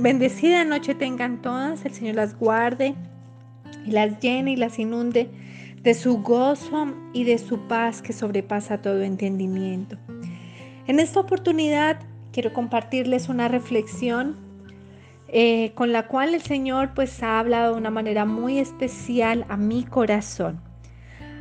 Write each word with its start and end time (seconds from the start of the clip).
Bendecida 0.00 0.64
noche 0.64 0.94
tengan 0.94 1.42
todas, 1.42 1.84
el 1.84 1.92
Señor 1.92 2.14
las 2.14 2.34
guarde 2.38 2.94
y 3.84 3.90
las 3.90 4.18
llene 4.18 4.52
y 4.52 4.56
las 4.56 4.78
inunde 4.78 5.28
de 5.82 5.92
su 5.92 6.22
gozo 6.22 6.94
y 7.12 7.24
de 7.24 7.36
su 7.36 7.68
paz 7.68 8.00
que 8.00 8.14
sobrepasa 8.14 8.80
todo 8.80 9.02
entendimiento. 9.02 9.98
En 10.86 11.00
esta 11.00 11.20
oportunidad 11.20 12.00
quiero 12.32 12.54
compartirles 12.54 13.28
una 13.28 13.48
reflexión 13.48 14.38
eh, 15.28 15.72
con 15.74 15.92
la 15.92 16.06
cual 16.06 16.34
el 16.34 16.40
Señor 16.40 16.92
pues 16.94 17.22
ha 17.22 17.38
hablado 17.38 17.74
de 17.74 17.80
una 17.80 17.90
manera 17.90 18.24
muy 18.24 18.58
especial 18.58 19.44
a 19.50 19.58
mi 19.58 19.84
corazón. 19.84 20.62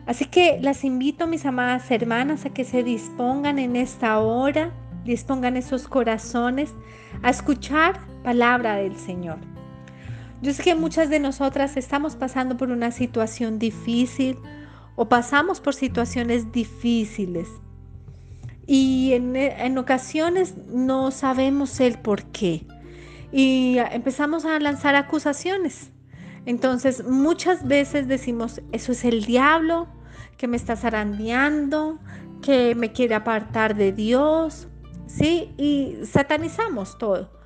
Así 0.05 0.25
que 0.25 0.59
las 0.61 0.83
invito, 0.83 1.27
mis 1.27 1.45
amadas 1.45 1.89
hermanas, 1.91 2.45
a 2.45 2.49
que 2.49 2.65
se 2.65 2.83
dispongan 2.83 3.57
en 3.57 3.77
esta 3.77 4.19
hora, 4.19 4.73
dispongan 5.05 5.55
esos 5.55 5.87
corazones 5.87 6.73
a 7.23 7.29
escuchar 7.29 7.99
palabra 8.29 8.75
del 8.75 8.95
Señor. 8.95 9.39
Yo 10.43 10.53
sé 10.53 10.61
que 10.61 10.75
muchas 10.75 11.09
de 11.09 11.19
nosotras 11.19 11.75
estamos 11.77 12.15
pasando 12.15 12.57
por 12.57 12.69
una 12.69 12.91
situación 12.91 13.57
difícil 13.57 14.37
o 14.95 15.09
pasamos 15.09 15.59
por 15.59 15.73
situaciones 15.73 16.51
difíciles 16.51 17.47
y 18.67 19.13
en, 19.13 19.35
en 19.35 19.79
ocasiones 19.79 20.53
no 20.71 21.09
sabemos 21.09 21.79
el 21.79 21.97
por 21.97 22.25
qué 22.25 22.67
y 23.31 23.79
empezamos 23.79 24.45
a 24.45 24.59
lanzar 24.59 24.95
acusaciones. 24.95 25.89
Entonces 26.45 27.03
muchas 27.07 27.67
veces 27.67 28.07
decimos, 28.07 28.61
eso 28.71 28.91
es 28.91 29.05
el 29.05 29.25
diablo 29.25 29.87
que 30.37 30.47
me 30.47 30.55
está 30.55 30.75
zarandeando, 30.75 31.97
que 32.43 32.75
me 32.75 32.91
quiere 32.91 33.15
apartar 33.15 33.75
de 33.75 33.91
Dios, 33.91 34.67
¿sí? 35.07 35.51
Y 35.57 36.05
satanizamos 36.05 36.99
todo. 36.99 37.38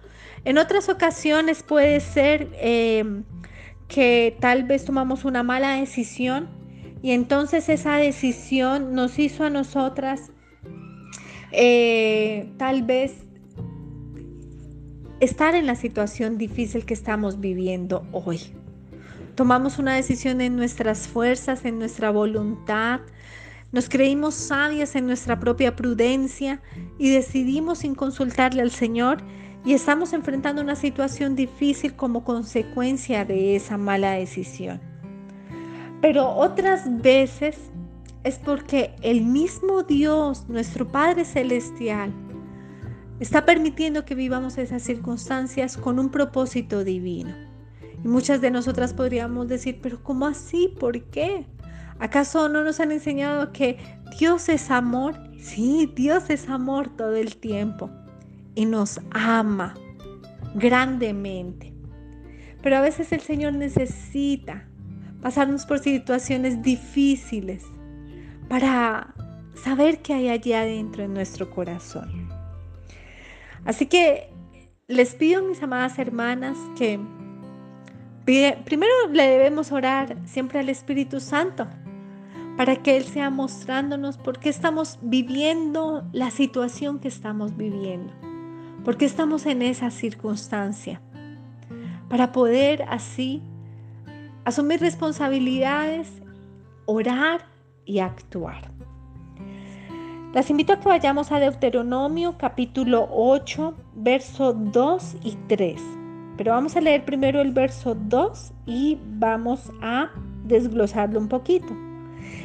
En 0.45 0.57
otras 0.57 0.89
ocasiones 0.89 1.63
puede 1.63 1.99
ser 1.99 2.49
em, 2.59 3.23
que 3.87 4.35
tal 4.39 4.63
vez 4.63 4.85
tomamos 4.85 5.25
una 5.25 5.43
mala 5.43 5.75
decisión 5.75 6.49
y 7.01 7.11
entonces 7.11 7.69
esa 7.69 7.97
decisión 7.97 8.93
nos 8.93 9.19
hizo 9.19 9.43
a 9.43 9.49
nosotras 9.49 10.31
eh, 11.51 12.49
tal 12.57 12.83
vez 12.83 13.13
estar 15.19 15.55
en 15.55 15.65
la 15.65 15.75
situación 15.75 16.37
difícil 16.37 16.85
que 16.85 16.93
estamos 16.93 17.39
viviendo 17.39 18.05
hoy. 18.11 18.39
Tomamos 19.35 19.79
una 19.79 19.95
decisión 19.95 20.41
en 20.41 20.55
nuestras 20.55 21.07
fuerzas, 21.07 21.65
en 21.65 21.79
nuestra 21.79 22.11
voluntad, 22.11 22.99
nos 23.71 23.89
creímos 23.89 24.35
sabias 24.35 24.95
en 24.95 25.07
nuestra 25.07 25.39
propia 25.39 25.75
prudencia 25.75 26.61
y 26.99 27.09
decidimos 27.09 27.79
sin 27.79 27.95
consultarle 27.95 28.61
al 28.61 28.69
Señor 28.69 29.23
y 29.65 29.73
estamos 29.73 30.13
enfrentando 30.13 30.61
una 30.61 30.75
situación 30.75 31.35
difícil 31.35 31.95
como 31.95 32.23
consecuencia 32.23 33.23
de 33.23 33.55
esa 33.55 33.77
mala 33.77 34.11
decisión. 34.11 34.81
Pero 36.01 36.29
otras 36.29 37.01
veces 37.01 37.57
es 38.23 38.39
porque 38.39 38.93
el 39.01 39.21
mismo 39.23 39.83
Dios, 39.83 40.49
nuestro 40.49 40.87
Padre 40.87 41.23
Celestial, 41.23 42.11
está 43.21 43.45
permitiendo 43.45 44.03
que 44.03 44.15
vivamos 44.15 44.57
esas 44.57 44.83
circunstancias 44.83 45.77
con 45.77 45.97
un 45.97 46.09
propósito 46.09 46.83
divino. 46.83 47.33
Y 48.03 48.07
muchas 48.07 48.41
de 48.41 48.51
nosotras 48.51 48.93
podríamos 48.93 49.47
decir, 49.47 49.79
pero 49.81 50.03
¿cómo 50.03 50.25
así? 50.25 50.75
¿Por 50.77 51.05
qué? 51.05 51.45
¿Acaso 51.99 52.49
no 52.49 52.65
nos 52.65 52.81
han 52.81 52.91
enseñado 52.91 53.53
que 53.53 53.77
Dios 54.19 54.49
es 54.49 54.69
amor? 54.71 55.15
Sí, 55.39 55.89
Dios 55.95 56.29
es 56.29 56.49
amor 56.49 56.89
todo 56.97 57.15
el 57.15 57.37
tiempo 57.37 57.89
y 58.55 58.65
nos 58.65 58.99
ama 59.11 59.75
grandemente. 60.55 61.73
Pero 62.61 62.77
a 62.77 62.81
veces 62.81 63.11
el 63.11 63.21
Señor 63.21 63.53
necesita 63.53 64.67
pasarnos 65.21 65.65
por 65.65 65.79
situaciones 65.79 66.61
difíciles 66.61 67.63
para 68.47 69.13
saber 69.63 70.01
qué 70.01 70.13
hay 70.13 70.29
allí 70.29 70.53
adentro 70.53 71.03
en 71.03 71.13
nuestro 71.13 71.49
corazón. 71.49 72.29
Así 73.65 73.85
que 73.85 74.29
les 74.87 75.15
pido, 75.15 75.43
mis 75.43 75.63
amadas 75.63 75.97
hermanas, 75.97 76.57
que 76.77 76.99
primero 78.25 78.91
le 79.11 79.23
debemos 79.23 79.71
orar 79.71 80.17
siempre 80.25 80.59
al 80.59 80.69
Espíritu 80.69 81.19
Santo 81.19 81.67
para 82.57 82.75
que 82.75 82.97
Él 82.97 83.03
sea 83.05 83.29
mostrándonos 83.29 84.17
por 84.17 84.39
qué 84.39 84.49
estamos 84.49 84.99
viviendo 85.01 86.07
la 86.11 86.29
situación 86.31 86.99
que 86.99 87.07
estamos 87.07 87.57
viviendo, 87.57 88.13
por 88.83 88.97
qué 88.97 89.05
estamos 89.05 89.45
en 89.45 89.61
esa 89.61 89.91
circunstancia, 89.91 91.01
para 92.09 92.31
poder 92.31 92.83
así 92.89 93.41
asumir 94.45 94.79
responsabilidades, 94.81 96.11
orar 96.85 97.45
y 97.85 97.99
actuar. 97.99 98.71
Las 100.33 100.49
invito 100.49 100.73
a 100.73 100.79
que 100.79 100.89
vayamos 100.89 101.31
a 101.31 101.39
Deuteronomio 101.39 102.37
capítulo 102.37 103.07
8, 103.11 103.75
verso 103.95 104.53
2 104.53 105.15
y 105.23 105.37
3. 105.47 105.81
Pero 106.37 106.51
vamos 106.53 106.75
a 106.75 106.81
leer 106.81 107.05
primero 107.05 107.39
el 107.39 107.51
verso 107.51 107.95
2 107.95 108.51
y 108.65 108.97
vamos 109.17 109.71
a 109.81 110.09
desglosarlo 110.43 111.19
un 111.19 111.27
poquito. 111.27 111.73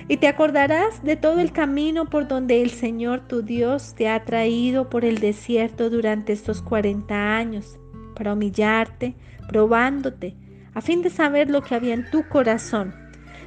Y 0.09 0.16
te 0.16 0.26
acordarás 0.26 1.03
de 1.03 1.16
todo 1.16 1.41
el 1.41 1.53
camino 1.53 2.06
por 2.06 2.28
donde 2.28 2.62
el 2.62 2.71
Señor 2.71 3.28
tu 3.28 3.43
Dios 3.43 3.94
te 3.94 4.09
ha 4.09 4.25
traído 4.25 4.88
por 4.88 5.04
el 5.04 5.19
desierto 5.19 5.91
durante 5.91 6.32
estos 6.32 6.62
40 6.62 7.37
años, 7.37 7.78
para 8.15 8.32
humillarte, 8.32 9.15
probándote, 9.49 10.34
a 10.72 10.81
fin 10.81 11.03
de 11.03 11.10
saber 11.10 11.50
lo 11.50 11.62
que 11.62 11.75
había 11.75 11.93
en 11.93 12.10
tu 12.10 12.26
corazón, 12.28 12.94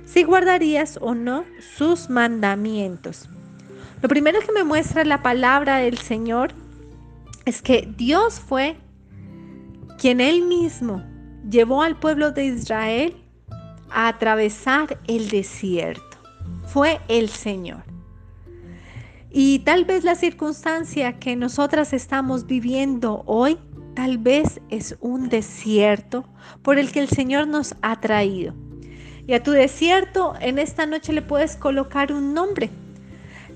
si 0.05 0.23
guardarías 0.23 0.99
o 1.01 1.15
no 1.15 1.45
sus 1.75 2.09
mandamientos. 2.09 3.27
Lo 4.01 4.09
primero 4.09 4.39
que 4.41 4.51
me 4.51 4.63
muestra 4.63 5.03
la 5.03 5.23
palabra 5.23 5.77
del 5.77 5.97
Señor 5.97 6.53
es 7.45 7.61
que 7.61 7.87
Dios 7.97 8.39
fue 8.39 8.75
quien 9.97 10.21
él 10.21 10.43
mismo 10.43 11.03
llevó 11.49 11.81
al 11.81 11.97
pueblo 11.97 12.31
de 12.31 12.45
Israel 12.45 13.15
a 13.89 14.07
atravesar 14.07 14.99
el 15.07 15.29
desierto 15.29 16.10
fue 16.71 17.01
el 17.09 17.29
Señor. 17.29 17.83
Y 19.29 19.59
tal 19.59 19.85
vez 19.85 20.03
la 20.03 20.15
circunstancia 20.15 21.19
que 21.19 21.35
nosotras 21.35 21.91
estamos 21.91 22.47
viviendo 22.47 23.23
hoy, 23.25 23.57
tal 23.93 24.17
vez 24.17 24.61
es 24.69 24.95
un 25.01 25.27
desierto 25.27 26.25
por 26.61 26.79
el 26.79 26.91
que 26.91 26.99
el 26.99 27.09
Señor 27.09 27.47
nos 27.47 27.75
ha 27.81 27.99
traído. 27.99 28.53
Y 29.27 29.33
a 29.33 29.43
tu 29.43 29.51
desierto 29.51 30.33
en 30.39 30.59
esta 30.59 30.85
noche 30.85 31.13
le 31.13 31.21
puedes 31.21 31.55
colocar 31.55 32.13
un 32.13 32.33
nombre. 32.33 32.69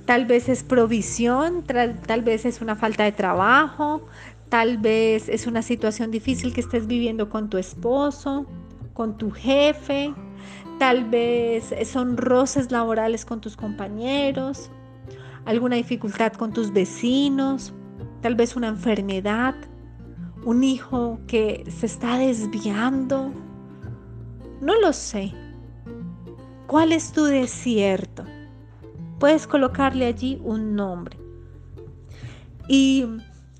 Tal 0.05 0.25
vez 0.25 0.49
es 0.49 0.63
provisión, 0.63 1.63
tal 1.63 2.21
vez 2.21 2.45
es 2.45 2.61
una 2.61 2.75
falta 2.75 3.05
de 3.05 3.11
trabajo, 3.13 4.05
tal 4.49 4.77
vez 4.77 5.29
es 5.29 5.47
una 5.47 5.61
situación 5.61 6.11
difícil 6.11 6.53
que 6.53 6.61
estés 6.61 6.85
viviendo 6.85 7.29
con 7.29 7.49
tu 7.49 7.57
esposo, 7.57 8.45
con 8.93 9.17
tu 9.17 9.31
jefe, 9.31 10.13
Tal 10.79 11.05
vez 11.05 11.73
son 11.85 12.17
roces 12.17 12.71
laborales 12.71 13.25
con 13.25 13.39
tus 13.39 13.55
compañeros, 13.55 14.69
alguna 15.45 15.77
dificultad 15.77 16.33
con 16.33 16.51
tus 16.51 16.73
vecinos, 16.73 17.73
tal 18.21 18.35
vez 18.35 18.55
una 18.55 18.67
enfermedad, 18.67 19.55
un 20.43 20.63
hijo 20.63 21.19
que 21.27 21.63
se 21.69 21.85
está 21.85 22.17
desviando. 22.17 23.31
No 24.61 24.79
lo 24.79 24.91
sé. 24.91 25.33
¿Cuál 26.67 26.91
es 26.91 27.11
tu 27.11 27.23
desierto? 27.23 28.25
Puedes 29.19 29.47
colocarle 29.47 30.05
allí 30.05 30.41
un 30.43 30.75
nombre. 30.75 31.17
Y 32.67 33.05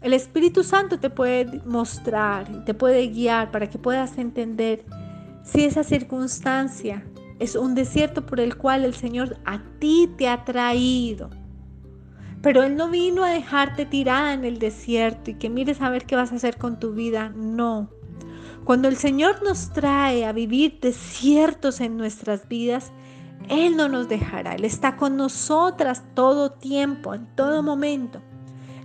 el 0.02 0.14
Espíritu 0.14 0.64
Santo 0.64 1.00
te 1.00 1.10
puede 1.10 1.62
mostrar, 1.66 2.66
te 2.66 2.74
puede 2.74 3.08
guiar 3.08 3.52
para 3.52 3.70
que 3.70 3.78
puedas 3.78 4.18
entender 4.18 4.84
si 5.44 5.64
esa 5.64 5.84
circunstancia 5.84 7.04
es 7.40 7.56
un 7.56 7.76
desierto 7.76 8.26
por 8.26 8.40
el 8.40 8.56
cual 8.58 8.86
el 8.86 8.94
Señor 8.94 9.38
a 9.46 9.62
ti 9.80 10.10
te 10.18 10.28
ha 10.30 10.46
traído. 10.46 11.30
Pero 12.42 12.64
Él 12.64 12.76
no 12.76 12.90
vino 12.90 13.24
a 13.24 13.30
dejarte 13.30 13.86
tirada 13.86 14.34
en 14.34 14.46
el 14.46 14.60
desierto 14.60 15.32
y 15.32 15.36
que 15.36 15.50
mires 15.50 15.82
a 15.82 15.90
ver 15.90 16.06
qué 16.06 16.16
vas 16.16 16.32
a 16.32 16.36
hacer 16.36 16.58
con 16.58 16.80
tu 16.80 16.94
vida. 16.94 17.30
No. 17.36 17.90
Cuando 18.64 18.88
el 18.88 18.98
Señor 18.98 19.44
nos 19.44 19.72
trae 19.74 20.26
a 20.26 20.32
vivir 20.32 20.80
desiertos 20.80 21.82
en 21.82 21.98
nuestras 21.98 22.48
vidas, 22.48 22.92
Él 23.50 23.76
no 23.76 23.90
nos 23.90 24.08
dejará. 24.08 24.56
Él 24.56 24.66
está 24.66 24.96
con 24.96 25.18
nosotras 25.18 26.04
todo 26.14 26.52
tiempo, 26.52 27.14
en 27.14 27.28
todo 27.36 27.64
momento. 27.64 28.22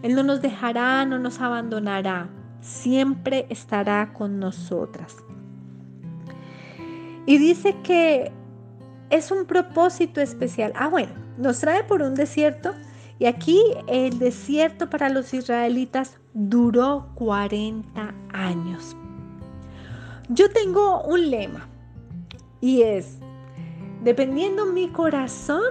Él 0.02 0.14
no 0.14 0.22
nos 0.22 0.40
dejará, 0.42 1.04
no 1.04 1.18
nos 1.18 1.40
abandonará. 1.40 2.30
Siempre 2.60 3.46
estará 3.48 4.12
con 4.12 4.38
nosotras. 4.38 5.16
Y 7.26 7.38
dice 7.38 7.76
que 7.82 8.32
es 9.10 9.30
un 9.30 9.44
propósito 9.44 10.20
especial. 10.20 10.72
Ah, 10.76 10.88
bueno, 10.88 11.12
nos 11.36 11.60
trae 11.60 11.84
por 11.84 12.02
un 12.02 12.14
desierto 12.14 12.74
y 13.18 13.26
aquí 13.26 13.60
el 13.86 14.18
desierto 14.18 14.88
para 14.88 15.08
los 15.08 15.34
israelitas 15.34 16.18
duró 16.32 17.10
40 17.16 18.14
años. 18.32 18.96
Yo 20.28 20.50
tengo 20.50 21.02
un 21.02 21.30
lema 21.30 21.68
y 22.60 22.82
es, 22.82 23.18
dependiendo 24.04 24.66
mi 24.66 24.88
corazón, 24.88 25.62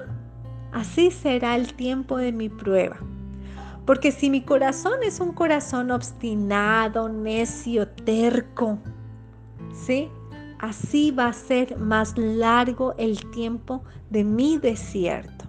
así 0.74 1.12
será 1.12 1.56
el 1.56 1.74
tiempo 1.74 2.18
de 2.18 2.32
mi 2.32 2.50
prueba. 2.50 2.98
Porque 3.86 4.12
si 4.12 4.30
mi 4.30 4.42
corazón 4.42 5.00
es 5.02 5.20
un 5.20 5.32
corazón 5.32 5.90
obstinado, 5.90 7.10
necio, 7.10 7.88
terco, 7.88 8.78
¿sí? 9.74 10.10
Así 10.60 11.12
va 11.12 11.28
a 11.28 11.34
ser 11.34 11.78
más 11.78 12.18
largo 12.18 12.94
el 12.98 13.18
tiempo 13.32 13.84
de 14.10 14.26
mi 14.26 14.58
desierto. 14.58 15.46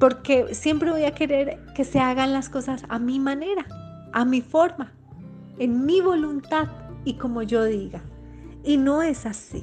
Porque 0.00 0.54
siempre 0.54 0.90
voy 0.90 1.04
a 1.04 1.14
querer 1.14 1.60
que 1.74 1.84
se 1.84 2.00
hagan 2.00 2.32
las 2.32 2.48
cosas 2.48 2.82
a 2.88 2.98
mi 2.98 3.20
manera, 3.20 3.64
a 4.12 4.24
mi 4.24 4.40
forma, 4.40 4.92
en 5.58 5.86
mi 5.86 6.00
voluntad 6.00 6.68
y 7.04 7.14
como 7.14 7.42
yo 7.42 7.64
diga. 7.64 8.02
Y 8.64 8.76
no 8.76 9.02
es 9.02 9.24
así. 9.24 9.62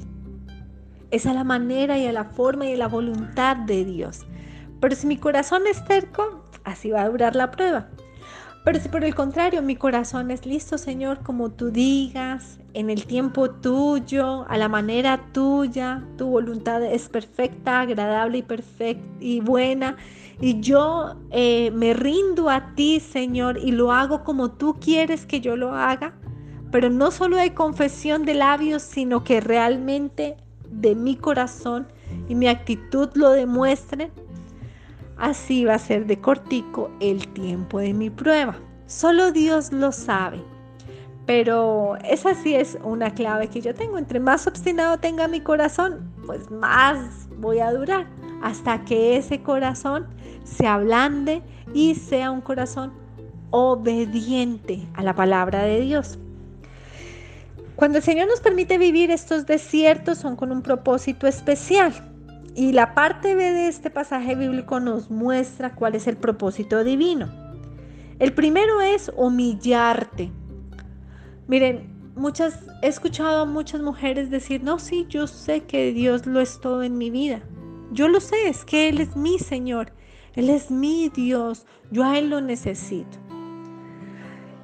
Es 1.12 1.26
a 1.26 1.34
la 1.34 1.44
manera 1.44 1.98
y 1.98 2.06
a 2.06 2.14
la 2.14 2.26
forma 2.26 2.66
y 2.66 2.74
a 2.74 2.78
la 2.78 2.88
voluntad 2.88 3.58
de 3.58 3.84
Dios. 3.84 4.26
Pero 4.80 4.96
si 4.96 5.08
mi 5.08 5.18
corazón 5.18 5.64
es 5.70 5.84
terco, 5.84 6.44
así 6.64 6.92
va 6.92 7.02
a 7.02 7.10
durar 7.10 7.36
la 7.36 7.52
prueba. 7.52 7.90
Pero 8.64 8.80
si 8.80 8.90
por 8.90 9.04
el 9.06 9.16
contrario 9.16 9.62
mi 9.62 9.76
corazón 9.76 10.30
es 10.30 10.46
listo, 10.46 10.78
Señor, 10.78 11.20
como 11.24 11.52
tú 11.52 11.72
digas, 11.72 12.60
en 12.74 12.90
el 12.90 13.06
tiempo 13.06 13.50
tuyo, 13.50 14.46
a 14.50 14.58
la 14.58 14.68
manera 14.68 15.32
tuya, 15.32 16.04
tu 16.18 16.28
voluntad 16.28 16.84
es 16.84 17.08
perfecta, 17.10 17.82
agradable 17.82 18.40
y 18.40 18.44
perfecta 18.44 19.04
y 19.20 19.40
buena. 19.40 19.96
Y 20.42 20.60
yo 20.60 21.16
eh, 21.32 21.72
me 21.72 21.94
rindo 21.94 22.50
a 22.50 22.76
ti, 22.76 23.00
Señor, 23.00 23.58
y 23.58 23.72
lo 23.72 23.92
hago 23.92 24.24
como 24.24 24.52
tú 24.52 24.76
quieres 24.80 25.26
que 25.26 25.40
yo 25.42 25.56
lo 25.56 25.74
haga. 25.74 26.14
Pero 26.72 26.90
no 26.90 27.12
solo 27.12 27.38
de 27.38 27.54
confesión 27.54 28.26
de 28.26 28.34
labios, 28.34 28.84
sino 28.84 29.24
que 29.24 29.40
realmente 29.40 30.36
de 30.70 30.94
mi 30.94 31.16
corazón 31.16 31.88
y 32.28 32.36
mi 32.36 32.48
actitud 32.48 33.10
lo 33.16 33.32
demuestren 33.32 34.12
Así 35.18 35.66
va 35.66 35.76
a 35.76 35.80
ser 35.80 36.06
de 36.06 36.20
cortico 36.20 36.92
el 37.00 37.28
tiempo 37.30 37.80
de 37.80 37.94
mi 37.94 38.10
prueba. 38.10 38.56
Solo 38.86 39.32
Dios 39.32 39.72
lo 39.72 39.92
sabe. 39.92 40.42
Pero 41.26 41.98
esa 42.06 42.34
sí 42.36 42.56
es 42.56 42.78
una 42.84 43.14
clave 43.14 43.50
que 43.50 43.62
yo 43.62 43.74
tengo. 43.74 43.98
Entre 43.98 44.20
más 44.20 44.48
obstinado 44.48 44.98
tenga 44.98 45.28
mi 45.28 45.42
corazón, 45.42 46.12
pues 46.26 46.50
más 46.52 47.28
voy 47.38 47.60
a 47.60 47.74
durar. 47.74 48.08
Hasta 48.42 48.86
que 48.86 49.18
ese 49.18 49.42
corazón 49.42 50.08
se 50.44 50.68
ablande 50.68 51.42
y 51.74 51.96
sea 51.96 52.32
un 52.32 52.42
corazón 52.42 52.94
obediente 53.50 54.88
a 54.94 55.04
la 55.04 55.16
palabra 55.16 55.64
de 55.64 55.82
Dios. 55.82 56.18
Cuando 57.76 57.98
el 57.98 58.04
Señor 58.04 58.28
nos 58.28 58.40
permite 58.40 58.78
vivir 58.78 59.12
estos 59.12 59.46
desiertos 59.46 60.18
son 60.18 60.36
con 60.36 60.52
un 60.52 60.62
propósito 60.62 61.28
especial. 61.28 61.94
Y 62.58 62.72
la 62.72 62.96
parte 62.96 63.36
B 63.36 63.54
de 63.54 63.68
este 63.68 63.92
pasaje 63.92 64.34
bíblico 64.34 64.80
nos 64.80 65.12
muestra 65.12 65.76
cuál 65.76 65.94
es 65.94 66.08
el 66.08 66.18
propósito 66.18 66.84
divino. 66.84 67.30
El 68.18 68.34
primero 68.34 68.82
es 68.82 69.12
humillarte. 69.16 70.32
Miren, 71.48 71.88
muchas 72.16 72.66
he 72.82 72.88
escuchado 72.88 73.44
a 73.44 73.46
muchas 73.46 73.82
mujeres 73.82 74.32
decir, 74.32 74.64
"No, 74.64 74.80
sí, 74.80 75.06
yo 75.08 75.28
sé 75.28 75.66
que 75.66 75.94
Dios 75.94 76.26
lo 76.26 76.42
es 76.42 76.60
todo 76.60 76.82
en 76.82 76.98
mi 76.98 77.12
vida. 77.12 77.42
Yo 77.92 78.08
lo 78.08 78.20
sé, 78.20 78.50
es 78.50 78.66
que 78.66 78.90
él 78.90 79.02
es 79.02 79.16
mi 79.16 79.38
Señor. 79.38 79.92
Él 80.34 80.50
es 80.50 80.72
mi 80.72 81.10
Dios. 81.10 81.68
Yo 81.92 82.06
a 82.06 82.18
él 82.18 82.32
lo 82.32 82.42
necesito." 82.42 83.20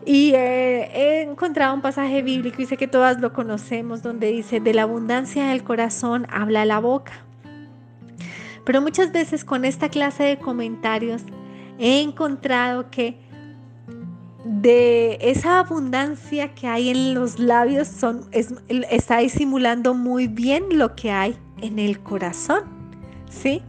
Y 0.03 0.31
eh, 0.33 0.89
he 0.95 1.21
encontrado 1.21 1.75
un 1.75 1.83
pasaje 1.83 2.23
bíblico, 2.23 2.59
y 2.59 2.65
sé 2.65 2.75
que 2.75 2.87
todas 2.87 3.21
lo 3.21 3.33
conocemos, 3.33 4.01
donde 4.01 4.31
dice, 4.31 4.59
de 4.59 4.73
la 4.73 4.81
abundancia 4.81 5.45
del 5.49 5.63
corazón 5.63 6.25
habla 6.31 6.65
la 6.65 6.79
boca. 6.79 7.22
Pero 8.65 8.81
muchas 8.81 9.11
veces 9.11 9.43
con 9.43 9.65
esta 9.65 9.89
clase 9.89 10.23
de 10.23 10.37
comentarios 10.37 11.23
he 11.79 12.01
encontrado 12.01 12.89
que 12.89 13.17
de 14.45 15.17
esa 15.21 15.59
abundancia 15.59 16.53
que 16.53 16.67
hay 16.67 16.89
en 16.89 17.13
los 17.13 17.39
labios 17.39 17.87
son, 17.87 18.27
está 18.31 19.19
disimulando 19.19 19.93
muy 19.93 20.27
bien 20.27 20.63
lo 20.71 20.95
que 20.95 21.11
hay 21.11 21.37
en 21.61 21.79
el 21.79 21.99
corazón, 21.99 22.63
¿sí? 23.29 23.61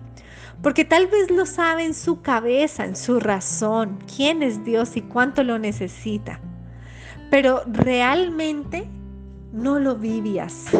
Porque 0.63 0.85
tal 0.85 1.07
vez 1.07 1.31
lo 1.31 1.47
sabe 1.47 1.85
en 1.85 1.95
su 1.95 2.23
cabeza, 2.23 2.85
en 2.85 2.97
su 2.97 3.21
razón, 3.21 3.99
quién 4.17 4.43
es 4.43 4.65
Dios 4.65 4.97
y 4.97 5.03
cuánto 5.03 5.45
lo 5.45 5.59
necesita, 5.59 6.41
pero 7.31 7.63
realmente 7.67 8.89
no 9.53 9.79
lo 9.79 9.97
vive 9.97 10.41
así. 10.41 10.77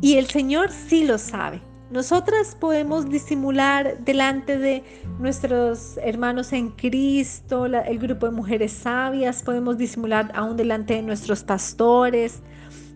Y 0.00 0.16
el 0.16 0.26
Señor 0.26 0.70
sí 0.70 1.04
lo 1.04 1.18
sabe. 1.18 1.60
Nosotras 1.90 2.54
podemos 2.54 3.08
disimular 3.08 3.98
delante 4.00 4.58
de 4.58 4.84
nuestros 5.18 5.96
hermanos 6.02 6.52
en 6.52 6.68
Cristo, 6.68 7.64
el 7.64 7.98
grupo 7.98 8.26
de 8.26 8.32
mujeres 8.32 8.72
sabias, 8.72 9.42
podemos 9.42 9.78
disimular 9.78 10.30
aún 10.34 10.58
delante 10.58 10.94
de 10.94 11.02
nuestros 11.02 11.42
pastores, 11.42 12.42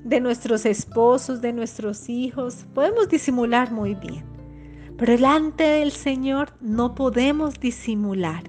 de 0.05 0.21
nuestros 0.21 0.67
esposos, 0.67 1.41
de 1.41 1.55
nuestros 1.55 2.11
hijos, 2.11 2.67
podemos 2.75 3.09
disimular 3.09 3.71
muy 3.71 3.95
bien. 3.95 4.25
Pero 4.99 5.13
delante 5.13 5.65
del 5.65 5.91
Señor 5.91 6.53
no 6.61 6.95
podemos 6.95 7.59
disimular. 7.59 8.43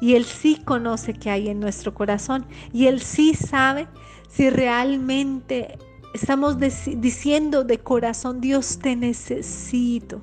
Y 0.00 0.14
Él 0.14 0.24
sí 0.24 0.62
conoce 0.64 1.14
qué 1.14 1.30
hay 1.30 1.48
en 1.48 1.60
nuestro 1.60 1.92
corazón. 1.92 2.46
Y 2.72 2.86
Él 2.86 3.00
sí 3.00 3.34
sabe 3.34 3.86
si 4.28 4.48
realmente 4.48 5.78
Estamos 6.12 6.56
diciendo 6.58 7.62
de 7.62 7.78
corazón, 7.78 8.40
Dios 8.40 8.80
te 8.80 8.96
necesito. 8.96 10.20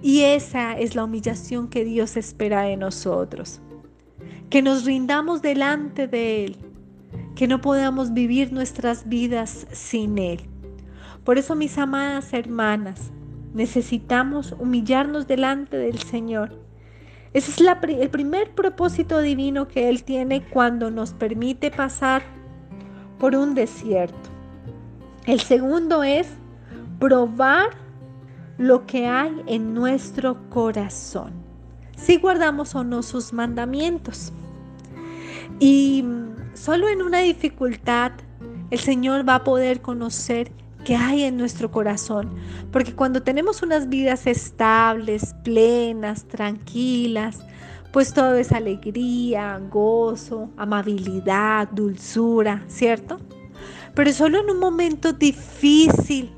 Y 0.00 0.20
esa 0.20 0.78
es 0.78 0.94
la 0.94 1.04
humillación 1.04 1.68
que 1.68 1.84
Dios 1.84 2.16
espera 2.16 2.62
de 2.62 2.76
nosotros. 2.76 3.60
Que 4.48 4.62
nos 4.62 4.84
rindamos 4.84 5.42
delante 5.42 6.06
de 6.06 6.44
Él. 6.44 6.56
Que 7.34 7.48
no 7.48 7.60
podamos 7.60 8.12
vivir 8.12 8.52
nuestras 8.52 9.08
vidas 9.08 9.66
sin 9.72 10.18
Él. 10.18 10.40
Por 11.24 11.36
eso, 11.36 11.56
mis 11.56 11.78
amadas 11.78 12.32
hermanas, 12.32 13.10
necesitamos 13.54 14.54
humillarnos 14.58 15.26
delante 15.26 15.76
del 15.76 15.98
Señor. 15.98 16.58
Ese 17.32 17.50
es 17.50 17.60
el 17.88 18.10
primer 18.10 18.54
propósito 18.54 19.20
divino 19.20 19.66
que 19.66 19.88
Él 19.88 20.04
tiene 20.04 20.44
cuando 20.48 20.92
nos 20.92 21.12
permite 21.12 21.72
pasar 21.72 22.22
por 23.18 23.34
un 23.34 23.54
desierto. 23.54 24.30
El 25.26 25.40
segundo 25.40 26.02
es 26.02 26.26
probar 26.98 27.70
lo 28.58 28.86
que 28.86 29.06
hay 29.06 29.42
en 29.46 29.72
nuestro 29.72 30.36
corazón. 30.50 31.32
Si 31.96 32.16
guardamos 32.16 32.74
o 32.74 32.82
no 32.82 33.02
sus 33.02 33.32
mandamientos. 33.32 34.32
Y 35.60 36.04
solo 36.54 36.88
en 36.88 37.02
una 37.02 37.18
dificultad 37.18 38.12
el 38.70 38.80
Señor 38.80 39.28
va 39.28 39.36
a 39.36 39.44
poder 39.44 39.80
conocer 39.80 40.50
qué 40.84 40.96
hay 40.96 41.22
en 41.22 41.36
nuestro 41.36 41.70
corazón. 41.70 42.34
Porque 42.72 42.94
cuando 42.94 43.22
tenemos 43.22 43.62
unas 43.62 43.88
vidas 43.88 44.26
estables, 44.26 45.34
plenas, 45.44 46.24
tranquilas, 46.24 47.38
pues 47.92 48.12
todo 48.12 48.34
es 48.34 48.50
alegría, 48.50 49.60
gozo, 49.70 50.50
amabilidad, 50.56 51.68
dulzura, 51.68 52.64
¿cierto? 52.66 53.20
Pero 53.94 54.12
solo 54.12 54.40
en 54.40 54.50
un 54.50 54.58
momento 54.58 55.12
difícil 55.12 56.32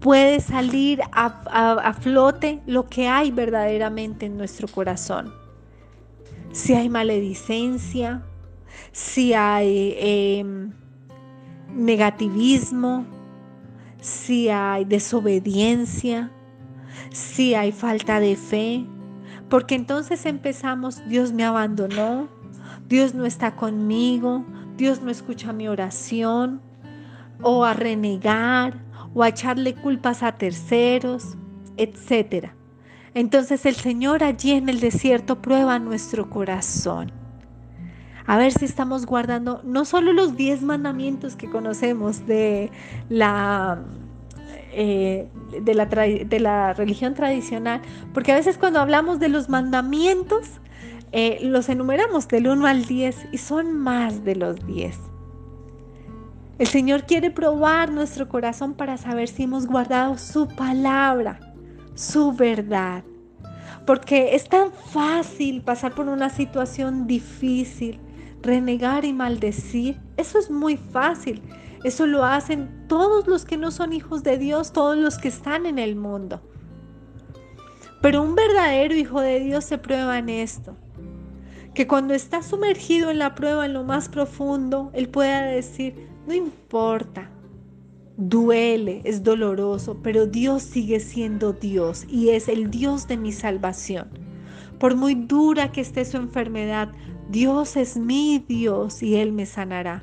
puede 0.00 0.40
salir 0.40 1.00
a, 1.12 1.92
flote 2.00 2.60
lo 2.66 2.88
que 2.88 3.08
hay 3.08 3.32
verdaderamente 3.32 4.26
en 4.26 4.36
nuestro 4.36 4.68
corazón. 4.68 5.32
Si 6.52 6.74
hay 6.74 6.88
maledicencia, 6.88 8.22
si 8.92 9.34
hay 9.34 9.96
em, 9.98 10.72
negativismo, 11.74 13.04
si 14.00 14.48
hay 14.48 14.84
desobediencia, 14.84 16.30
si 17.10 17.54
hay 17.54 17.72
falta 17.72 18.20
de 18.20 18.36
fe, 18.36 18.86
porque 19.48 19.74
entonces 19.74 20.24
empezamos, 20.24 21.02
Dios 21.08 21.32
me 21.32 21.44
abandonó, 21.44 22.28
Dios 22.88 23.14
no 23.14 23.26
está 23.26 23.56
conmigo, 23.56 24.44
Dios 24.76 25.00
no 25.02 25.10
escucha 25.10 25.52
mi 25.52 25.68
oración, 25.68 26.60
o 27.42 27.64
a 27.64 27.74
renegar, 27.74 28.78
o 29.14 29.22
a 29.22 29.28
echarle 29.28 29.74
culpas 29.74 30.22
a 30.22 30.32
terceros, 30.32 31.36
etc. 31.76 32.50
Entonces 33.14 33.64
el 33.66 33.74
Señor 33.74 34.22
allí 34.22 34.52
en 34.52 34.68
el 34.68 34.80
desierto 34.80 35.40
prueba 35.40 35.78
nuestro 35.78 36.28
corazón. 36.28 37.12
A 38.26 38.36
ver 38.36 38.52
si 38.52 38.64
estamos 38.64 39.06
guardando 39.06 39.62
no 39.64 39.84
solo 39.84 40.12
los 40.12 40.36
diez 40.36 40.60
mandamientos 40.60 41.36
que 41.36 41.48
conocemos 41.48 42.26
de 42.26 42.70
la, 43.08 43.78
eh, 44.72 45.28
de, 45.62 45.74
la 45.74 45.86
de 45.86 46.40
la 46.40 46.72
religión 46.72 47.14
tradicional, 47.14 47.80
porque 48.12 48.32
a 48.32 48.34
veces 48.34 48.58
cuando 48.58 48.80
hablamos 48.80 49.20
de 49.20 49.28
los 49.28 49.48
mandamientos, 49.48 50.60
eh, 51.12 51.38
los 51.42 51.68
enumeramos 51.68 52.28
del 52.28 52.48
1 52.48 52.66
al 52.66 52.84
10 52.84 53.28
y 53.32 53.38
son 53.38 53.72
más 53.72 54.24
de 54.24 54.36
los 54.36 54.66
10. 54.66 54.96
El 56.58 56.66
Señor 56.66 57.04
quiere 57.04 57.30
probar 57.30 57.92
nuestro 57.92 58.28
corazón 58.28 58.74
para 58.74 58.96
saber 58.96 59.28
si 59.28 59.42
hemos 59.42 59.66
guardado 59.66 60.16
su 60.16 60.48
palabra, 60.48 61.38
su 61.94 62.32
verdad. 62.32 63.04
Porque 63.86 64.34
es 64.34 64.48
tan 64.48 64.72
fácil 64.72 65.62
pasar 65.62 65.94
por 65.94 66.08
una 66.08 66.30
situación 66.30 67.06
difícil, 67.06 68.00
renegar 68.42 69.04
y 69.04 69.12
maldecir. 69.12 70.00
Eso 70.16 70.38
es 70.38 70.50
muy 70.50 70.76
fácil. 70.76 71.42
Eso 71.84 72.06
lo 72.06 72.24
hacen 72.24 72.86
todos 72.88 73.26
los 73.26 73.44
que 73.44 73.58
no 73.58 73.70
son 73.70 73.92
hijos 73.92 74.22
de 74.22 74.38
Dios, 74.38 74.72
todos 74.72 74.96
los 74.96 75.18
que 75.18 75.28
están 75.28 75.66
en 75.66 75.78
el 75.78 75.94
mundo. 75.94 76.40
Pero 78.00 78.22
un 78.22 78.34
verdadero 78.34 78.94
hijo 78.94 79.20
de 79.20 79.40
Dios 79.40 79.64
se 79.64 79.78
prueba 79.78 80.18
en 80.18 80.30
esto. 80.30 80.74
Que 81.76 81.86
cuando 81.86 82.14
está 82.14 82.42
sumergido 82.42 83.10
en 83.10 83.18
la 83.18 83.34
prueba 83.34 83.66
en 83.66 83.74
lo 83.74 83.84
más 83.84 84.08
profundo, 84.08 84.90
Él 84.94 85.10
pueda 85.10 85.42
decir, 85.42 86.08
no 86.26 86.32
importa, 86.32 87.30
duele, 88.16 89.02
es 89.04 89.22
doloroso, 89.22 89.98
pero 90.02 90.26
Dios 90.26 90.62
sigue 90.62 91.00
siendo 91.00 91.52
Dios 91.52 92.06
y 92.08 92.30
es 92.30 92.48
el 92.48 92.70
Dios 92.70 93.06
de 93.08 93.18
mi 93.18 93.30
salvación. 93.30 94.08
Por 94.78 94.96
muy 94.96 95.14
dura 95.14 95.70
que 95.70 95.82
esté 95.82 96.06
su 96.06 96.16
enfermedad, 96.16 96.88
Dios 97.28 97.76
es 97.76 97.98
mi 97.98 98.42
Dios 98.48 99.02
y 99.02 99.16
Él 99.16 99.32
me 99.32 99.44
sanará. 99.44 100.02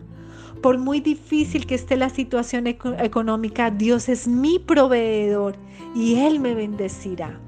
Por 0.62 0.78
muy 0.78 1.00
difícil 1.00 1.66
que 1.66 1.74
esté 1.74 1.98
la 1.98 2.10
situación 2.10 2.68
económica, 2.68 3.72
Dios 3.72 4.10
es 4.10 4.28
mi 4.28 4.60
proveedor 4.60 5.56
y 5.96 6.20
Él 6.20 6.40
me 6.40 6.54
bendecirá. 6.54 7.40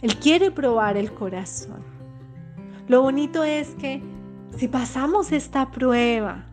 Él 0.00 0.16
quiere 0.16 0.50
probar 0.50 0.96
el 0.96 1.12
corazón. 1.12 1.91
Lo 2.88 3.02
bonito 3.02 3.44
es 3.44 3.74
que 3.76 4.02
si 4.56 4.68
pasamos 4.68 5.32
esta 5.32 5.70
prueba, 5.70 6.44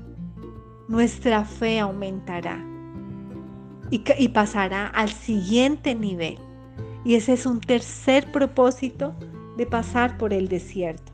nuestra 0.87 1.43
fe 1.43 1.79
aumentará 1.79 2.65
y, 3.91 4.27
pasará 4.29 4.87
al 4.87 5.09
siguiente 5.09 5.95
nivel. 5.95 6.37
Y 7.03 7.15
ese 7.15 7.33
es 7.33 7.45
un 7.45 7.59
tercer 7.59 8.31
propósito 8.31 9.15
de 9.57 9.65
pasar 9.65 10.17
por 10.17 10.33
el 10.33 10.47
desierto. 10.47 11.11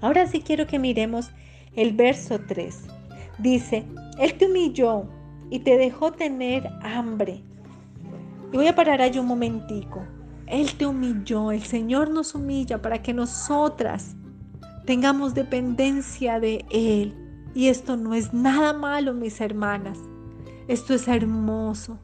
Ahora 0.00 0.26
sí 0.26 0.40
quiero 0.40 0.66
que 0.66 0.78
miremos 0.78 1.30
el 1.74 1.92
verso 1.92 2.40
3. 2.40 2.86
Dice, 3.38 3.84
Él 4.18 4.34
te 4.34 4.46
humilló 4.46 5.04
y 5.50 5.60
te 5.60 5.76
dejó 5.76 6.12
tener 6.12 6.68
hambre. 6.82 7.42
Y 8.52 8.56
voy 8.56 8.66
a 8.66 8.74
parar 8.74 9.00
ahí 9.00 9.18
un 9.18 9.26
momentico. 9.26 10.02
Él 10.52 10.74
te 10.74 10.84
humilló, 10.84 11.50
el 11.50 11.62
Señor 11.62 12.10
nos 12.10 12.34
humilla 12.34 12.82
para 12.82 13.00
que 13.00 13.14
nosotras 13.14 14.14
tengamos 14.84 15.32
dependencia 15.32 16.40
de 16.40 16.62
Él. 16.70 17.16
Y 17.54 17.68
esto 17.68 17.96
no 17.96 18.12
es 18.12 18.34
nada 18.34 18.74
malo, 18.74 19.14
mis 19.14 19.40
hermanas. 19.40 19.98
Esto 20.68 20.92
es 20.92 21.08
hermoso. 21.08 21.98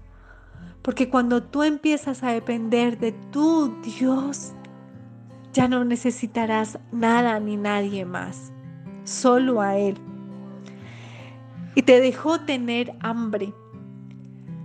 Porque 0.81 1.11
cuando 1.11 1.43
tú 1.43 1.62
empiezas 1.62 2.23
a 2.23 2.33
depender 2.33 2.99
de 2.99 3.12
tu 3.31 3.78
Dios, 3.83 4.55
ya 5.52 5.69
no 5.69 5.85
necesitarás 5.85 6.78
nada 6.90 7.38
ni 7.40 7.59
nadie 7.59 8.07
más, 8.07 8.50
solo 9.05 9.61
a 9.61 9.76
Él. 9.76 9.99
Y 11.75 11.83
te 11.83 12.00
dejó 12.00 12.40
tener 12.40 12.95
hambre. 13.00 13.52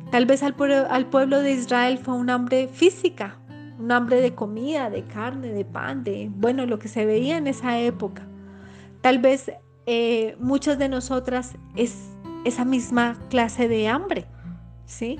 Tal 0.09 0.25
vez 0.25 0.41
al, 0.41 0.53
pueblo 0.53 1.39
de 1.41 1.51
Israel 1.51 1.97
fue 1.97 2.13
un 2.13 2.29
hambre 2.29 2.69
física, 2.69 3.39
un 3.79 3.91
hambre 3.91 4.21
de 4.21 4.35
comida, 4.35 4.89
de 4.89 5.03
carne, 5.05 5.49
de 5.49 5.65
pan, 5.65 6.03
de, 6.03 6.29
bueno, 6.35 6.65
lo 6.65 6.79
que 6.79 6.87
se 6.87 7.05
veía 7.05 7.37
en 7.37 7.47
esa 7.47 7.79
época. 7.79 8.27
Tal 9.01 9.19
vez 9.19 9.51
eh, 9.85 10.35
muchas 10.39 10.77
de 10.79 10.89
nosotras 10.89 11.55
es 11.75 12.09
esa 12.45 12.65
misma 12.65 13.17
clase 13.29 13.67
de 13.67 13.87
hambre, 13.87 14.25
¿sí? 14.85 15.17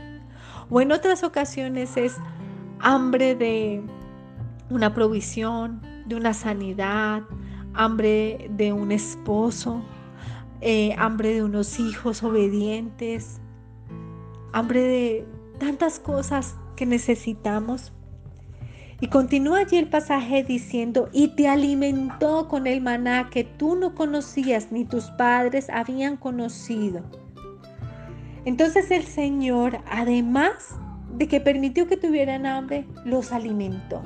O 0.70 0.82
en 0.82 0.92
otras 0.92 1.24
ocasiones 1.24 1.98
es 1.98 2.18
hambre 2.80 3.36
de 3.36 3.82
una 4.70 4.94
provisión, 4.94 5.82
de 6.06 6.16
una 6.16 6.34
sanidad, 6.34 7.24
hambre 7.74 8.50
de 8.52 8.74
un 8.74 8.92
esposo, 8.92 9.82
eh, 10.62 10.96
hambre 10.98 11.34
de 11.34 11.44
unos 11.44 11.80
hijos 11.80 12.24
obedientes, 12.24 13.42
hambre 14.54 14.82
de 14.82 15.28
tantas 15.60 16.00
cosas 16.00 16.56
que 16.76 16.86
necesitamos. 16.86 17.92
Y 19.04 19.08
continúa 19.08 19.60
allí 19.60 19.76
el 19.76 19.90
pasaje 19.90 20.46
diciendo, 20.46 21.10
y 21.12 21.36
te 21.36 21.50
alimentó 21.50 22.48
con 22.48 22.68
el 22.68 22.80
maná 22.80 23.30
que 23.30 23.44
tú 23.44 23.76
no 23.76 23.96
conocías 23.96 24.72
ni 24.72 24.86
tus 24.86 25.12
padres 25.18 25.70
habían 25.70 26.16
conocido. 26.16 27.04
Entonces 28.46 28.92
el 28.92 29.04
Señor, 29.04 29.80
además 29.92 30.78
de 31.18 31.28
que 31.28 31.42
permitió 31.42 31.86
que 31.86 31.98
tuvieran 31.98 32.46
hambre, 32.46 32.88
los 33.04 33.34
alimentó. 33.34 34.02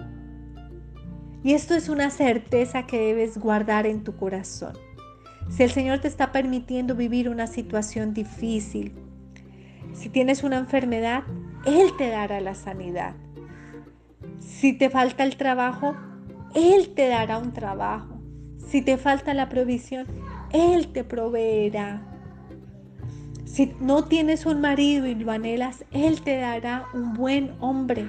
Y 1.44 1.54
esto 1.54 1.76
es 1.76 1.90
una 1.90 2.10
certeza 2.10 2.88
que 2.88 2.98
debes 2.98 3.38
guardar 3.38 3.86
en 3.86 4.04
tu 4.04 4.16
corazón. 4.16 4.74
Si 5.52 5.62
el 5.62 5.70
Señor 5.70 6.00
te 6.00 6.08
está 6.08 6.32
permitiendo 6.32 6.96
vivir 6.96 7.30
una 7.30 7.46
situación 7.46 8.16
difícil, 8.16 8.96
si 9.94 10.10
tienes 10.10 10.42
una 10.42 10.58
enfermedad, 10.58 11.22
Él 11.68 11.90
te 12.00 12.10
dará 12.10 12.42
la 12.42 12.56
sanidad. 12.56 13.14
Si 14.40 14.74
te 14.74 14.90
falta 14.90 15.24
el 15.24 15.38
trabajo, 15.38 15.96
Él 16.54 16.90
te 16.96 17.08
dará 17.08 17.38
un 17.38 17.54
trabajo. 17.54 18.18
Si 18.68 18.82
te 18.82 18.98
falta 18.98 19.34
la 19.34 19.50
provisión, 19.50 20.06
Él 20.52 20.88
te 20.88 21.04
proveerá. 21.04 22.02
Si 23.46 23.74
no 23.80 24.04
tienes 24.04 24.46
un 24.46 24.62
marido 24.62 25.08
y 25.08 25.16
lo 25.16 25.32
anhelas, 25.32 25.86
Él 25.92 26.22
te 26.22 26.38
dará 26.38 26.86
un 26.94 27.14
buen 27.14 27.54
hombre. 27.60 28.08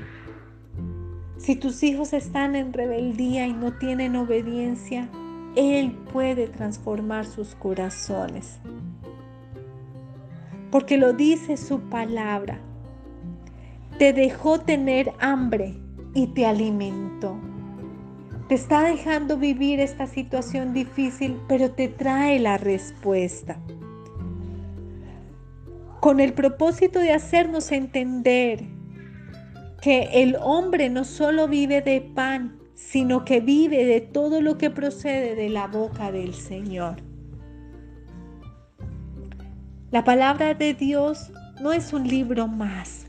Si 1.37 1.54
tus 1.54 1.82
hijos 1.82 2.12
están 2.12 2.56
en 2.56 2.73
rebeldía 2.73 3.47
y 3.47 3.52
no 3.52 3.73
tienen 3.73 4.16
obediencia, 4.16 5.08
Él 5.54 5.92
puede 6.12 6.49
transformar 6.49 7.25
sus 7.25 7.54
corazones. 7.54 8.58
Porque 10.70 10.99
lo 10.99 11.12
dice 11.12 11.56
su 11.56 11.80
palabra. 11.80 12.58
Te 13.99 14.12
dejó 14.12 14.61
tener 14.61 15.12
hambre 15.20 15.76
y 16.15 16.29
te 16.29 16.47
alimentó. 16.47 17.37
Te 18.49 18.55
está 18.55 18.83
dejando 18.83 19.37
vivir 19.37 19.79
esta 19.81 20.07
situación 20.07 20.73
difícil, 20.73 21.38
pero 21.49 21.71
te 21.71 21.88
trae 21.88 22.38
la 22.38 22.57
respuesta. 22.57 23.61
Con 26.00 26.21
el 26.21 26.33
propósito 26.33 26.99
de 26.99 27.12
hacernos 27.12 27.73
entender 27.73 28.65
que 29.83 30.09
el 30.15 30.37
hombre 30.41 30.88
no 30.88 31.05
solo 31.05 31.47
vive 31.47 31.83
de 31.83 32.00
pan, 32.00 32.59
sino 32.75 33.25
que 33.25 33.41
vive 33.41 33.85
de 33.85 34.00
todo 34.00 34.41
lo 34.41 34.57
que 34.57 34.71
procede 34.71 35.35
de 35.35 35.49
la 35.50 35.67
boca 35.67 36.11
del 36.11 36.33
Señor. 36.33 37.03
La 39.91 40.05
palabra 40.05 40.55
de 40.55 40.75
Dios 40.75 41.31
no 41.61 41.73
es 41.73 41.93
un 41.93 42.07
libro 42.07 42.47
más, 42.47 43.08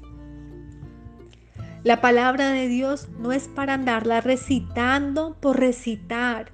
la 1.84 2.02
palabra 2.02 2.50
de 2.50 2.68
Dios 2.68 3.08
no 3.20 3.32
es 3.32 3.48
para 3.48 3.74
andarla 3.74 4.22
recitando 4.22 5.38
por 5.40 5.60
recitar 5.60 6.52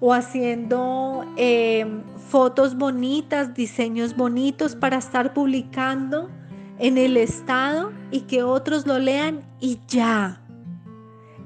o 0.00 0.12
haciendo 0.12 1.24
em, 1.36 2.02
fotos 2.28 2.76
bonitas, 2.76 3.54
diseños 3.54 4.14
bonitos 4.14 4.76
para 4.76 4.98
estar 4.98 5.32
publicando 5.32 6.28
en 6.78 6.98
el 6.98 7.16
estado 7.16 7.92
y 8.10 8.22
que 8.22 8.42
otros 8.42 8.86
lo 8.86 8.98
lean 8.98 9.40
y 9.60 9.78
ya. 9.88 10.42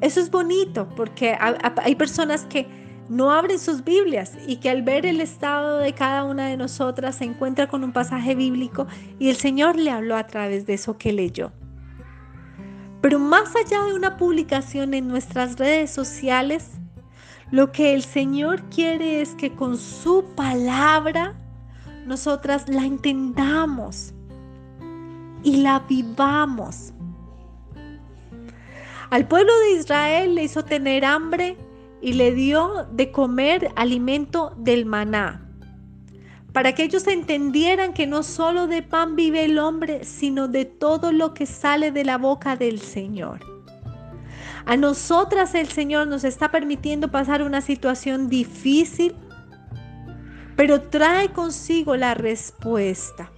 Eso 0.01 0.21
es 0.21 0.31
bonito 0.31 0.89
porque 0.97 1.37
hay 1.39 1.95
personas 1.95 2.45
que 2.47 2.67
no 3.09 3.31
abren 3.31 3.59
sus 3.59 3.85
Biblias 3.85 4.37
y 4.47 4.57
que 4.57 4.71
al 4.71 4.83
ver 4.83 5.07
el 5.07 5.21
estado 5.21 5.79
de 5.79 5.93
cada 5.93 6.25
una 6.25 6.49
de 6.49 6.57
nosotras 6.57 7.17
se 7.17 7.25
encuentra 7.25 7.69
con 7.69 7.85
un 7.85 7.93
pasaje 7.93 8.35
bíblico 8.35 8.87
y 9.19 9.29
el 9.29 9.37
Señor 9.37 9.77
le 9.77 9.91
habló 9.91 10.17
a 10.17 10.27
través 10.27 10.67
de 10.67 10.75
eso 10.75 10.99
que 10.99 11.13
leyó. 11.13 11.53
Pero 13.01 13.19
más 13.19 13.55
allá 13.55 13.85
de 13.85 13.95
una 13.95 14.17
publicación 14.17 14.95
en 14.95 15.09
nuestras 15.09 15.57
redes 15.57 15.91
sociales, 15.91 16.73
lo 17.51 17.73
que 17.73 17.95
el 17.95 18.03
Señor 18.03 18.63
quiere 18.71 19.21
es 19.21 19.35
que 19.35 19.55
con 19.55 19.79
su 19.79 20.25
palabra 20.35 21.35
nosotras 22.07 22.69
la 22.69 22.85
entendamos 22.85 24.13
y 25.43 25.59
la 25.59 25.81
vivamos. 25.89 26.93
Al 29.11 29.27
pueblo 29.27 29.53
de 29.61 29.73
Israel 29.79 30.35
le 30.35 30.45
hizo 30.45 30.65
tener 30.65 31.05
hambre 31.05 31.57
y 32.03 32.13
le 32.13 32.35
dio 32.35 32.87
de 32.93 33.11
comer 33.11 33.73
alimento 33.77 34.55
del 34.59 34.85
maná 34.85 35.48
para 36.59 36.75
que 36.75 36.83
ellos 36.83 37.07
entendieran 37.07 37.93
que 37.93 38.09
no 38.09 38.25
solo 38.25 38.67
de 38.67 38.83
pan 38.83 39.15
vive 39.15 39.45
el 39.45 39.61
hombre, 39.61 40.03
sino 40.03 40.49
de 40.49 40.65
todo 40.65 41.13
lo 41.13 41.33
que 41.33 41.47
sale 41.47 41.93
de 41.93 42.05
la 42.05 42.19
boca 42.19 42.57
del 42.57 42.81
Señor. 42.81 43.39
A 44.67 44.77
nosotras 44.77 45.55
el 45.55 45.69
Señor 45.69 46.09
nos 46.09 46.25
está 46.25 46.51
permitiendo 46.51 47.13
pasar 47.13 47.45
una 47.45 47.61
situación 47.61 48.29
difícil 48.29 49.15
pero 50.57 50.81
trae 50.81 51.29
consigo 51.29 51.95
la 51.95 52.15
respuesta. 52.15 53.31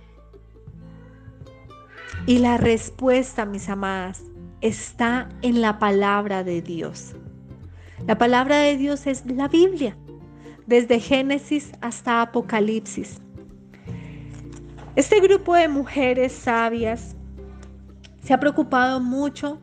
Y 2.24 2.38
la 2.38 2.56
respuesta, 2.56 3.44
mis 3.44 3.68
amadas, 3.68 4.22
está 4.62 5.28
en 5.42 5.60
la 5.60 5.78
palabra 5.78 6.42
de 6.42 6.62
Dios. 6.62 7.12
La 8.06 8.16
palabra 8.16 8.60
de 8.60 8.78
Dios 8.78 9.06
es 9.06 9.26
la 9.26 9.46
Biblia, 9.46 9.94
desde 10.70 11.00
Génesis 11.00 11.72
hasta 11.80 12.22
Apocalipsis. 12.22 13.20
Este 14.94 15.20
grupo 15.20 15.56
de 15.56 15.66
mujeres 15.66 16.30
sabias 16.30 17.16
se 18.22 18.32
ha 18.32 18.38
preocupado 18.38 19.00
mucho 19.00 19.60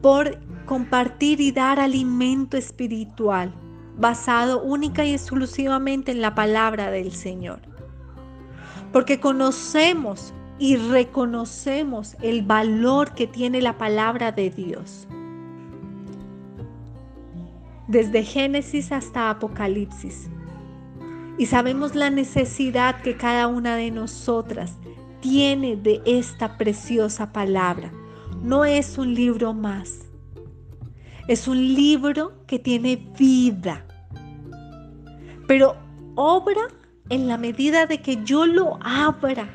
por 0.00 0.38
compartir 0.64 1.42
y 1.42 1.52
dar 1.52 1.78
alimento 1.78 2.56
espiritual 2.56 3.52
basado 3.98 4.62
única 4.62 5.04
y 5.04 5.12
exclusivamente 5.12 6.12
en 6.12 6.22
la 6.22 6.34
palabra 6.34 6.90
del 6.90 7.12
Señor. 7.12 7.60
Porque 8.94 9.20
conocemos 9.20 10.32
y 10.58 10.76
reconocemos 10.76 12.16
el 12.22 12.40
valor 12.40 13.12
que 13.12 13.26
tiene 13.26 13.60
la 13.60 13.76
palabra 13.76 14.32
de 14.32 14.48
Dios. 14.48 15.06
Desde 17.90 18.22
Génesis 18.22 18.92
hasta 18.92 19.30
Apocalipsis. 19.30 20.30
Y 21.36 21.46
sabemos 21.46 21.94
la 21.94 22.08
necesidad 22.08 23.02
que 23.02 23.16
cada 23.16 23.48
una 23.48 23.76
de 23.76 23.90
nosotras 23.90 24.72
tiene 25.20 25.76
de 25.76 26.00
esta 26.06 26.56
preciosa 26.56 27.32
palabra. 27.32 27.92
No 28.42 28.64
es 28.64 28.96
un 28.96 29.12
libro 29.14 29.52
más. 29.52 30.06
Es 31.28 31.48
un 31.48 31.58
libro 31.58 32.32
que 32.46 32.58
tiene 32.58 32.96
vida. 33.18 33.84
Pero 35.46 35.76
obra 36.14 36.68
en 37.08 37.26
la 37.26 37.36
medida 37.36 37.86
de 37.86 38.00
que 38.00 38.22
yo 38.24 38.46
lo 38.46 38.78
abra 38.82 39.48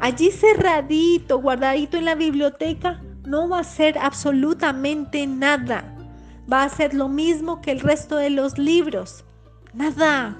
allí 0.00 0.30
cerradito, 0.30 1.40
guardadito 1.40 1.96
en 1.96 2.04
la 2.04 2.14
biblioteca, 2.14 3.00
no 3.24 3.48
va 3.48 3.60
a 3.60 3.64
ser 3.64 3.98
absolutamente 3.98 5.26
nada. 5.26 5.93
Va 6.52 6.64
a 6.64 6.68
ser 6.68 6.94
lo 6.94 7.08
mismo 7.08 7.60
que 7.60 7.70
el 7.70 7.80
resto 7.80 8.16
de 8.16 8.30
los 8.30 8.58
libros. 8.58 9.24
Nada. 9.72 10.36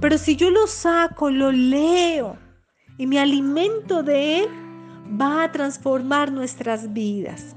Pero 0.00 0.18
si 0.18 0.36
yo 0.36 0.50
lo 0.50 0.66
saco, 0.66 1.30
lo 1.30 1.52
leo 1.52 2.36
y 2.98 3.06
me 3.06 3.18
alimento 3.18 4.02
de 4.02 4.40
él, 4.40 4.48
va 5.20 5.44
a 5.44 5.52
transformar 5.52 6.32
nuestras 6.32 6.92
vidas. 6.92 7.54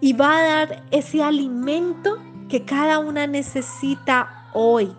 Y 0.00 0.12
va 0.12 0.38
a 0.38 0.42
dar 0.42 0.84
ese 0.90 1.22
alimento 1.22 2.18
que 2.48 2.64
cada 2.64 3.00
una 3.00 3.26
necesita 3.26 4.48
hoy. 4.54 4.92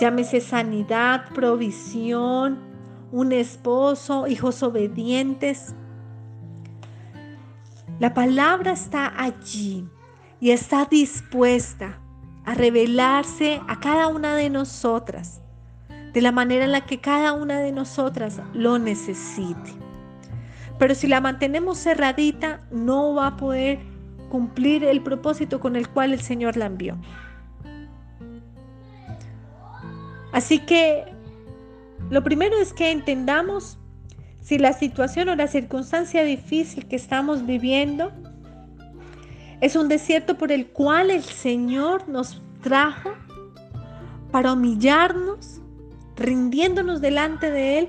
Llámese 0.00 0.40
sanidad, 0.40 1.24
provisión, 1.32 2.58
un 3.12 3.32
esposo, 3.32 4.26
hijos 4.26 4.62
obedientes. 4.62 5.74
La 7.98 8.14
palabra 8.14 8.72
está 8.72 9.12
allí 9.16 9.88
y 10.40 10.50
está 10.50 10.84
dispuesta 10.84 11.98
a 12.44 12.54
revelarse 12.54 13.60
a 13.68 13.78
cada 13.80 14.08
una 14.08 14.36
de 14.36 14.50
nosotras 14.50 15.40
de 16.12 16.22
la 16.22 16.32
manera 16.32 16.64
en 16.64 16.72
la 16.72 16.86
que 16.86 16.98
cada 17.00 17.32
una 17.32 17.60
de 17.60 17.72
nosotras 17.72 18.40
lo 18.54 18.78
necesite. 18.78 19.72
Pero 20.78 20.94
si 20.94 21.06
la 21.06 21.20
mantenemos 21.20 21.78
cerradita, 21.78 22.60
no 22.70 23.14
va 23.14 23.28
a 23.28 23.36
poder 23.36 23.80
cumplir 24.28 24.84
el 24.84 25.02
propósito 25.02 25.60
con 25.60 25.76
el 25.76 25.88
cual 25.88 26.12
el 26.12 26.20
Señor 26.20 26.56
la 26.56 26.66
envió. 26.66 26.96
Así 30.32 30.60
que 30.60 31.04
lo 32.10 32.22
primero 32.22 32.56
es 32.60 32.72
que 32.72 32.90
entendamos 32.90 33.78
si 34.40 34.58
la 34.58 34.72
situación 34.72 35.28
o 35.28 35.36
la 35.36 35.46
circunstancia 35.46 36.22
difícil 36.24 36.86
que 36.86 36.96
estamos 36.96 37.44
viviendo 37.44 38.12
es 39.60 39.76
un 39.76 39.88
desierto 39.88 40.38
por 40.38 40.52
el 40.52 40.68
cual 40.68 41.10
el 41.10 41.22
Señor 41.22 42.08
nos 42.08 42.40
trajo 42.62 43.10
para 44.30 44.52
humillarnos, 44.52 45.60
rindiéndonos 46.16 47.00
delante 47.00 47.50
de 47.50 47.78
Él 47.78 47.88